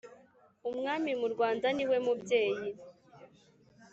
[0.69, 2.67] Umwami mu Rwanda ni we mubyeyi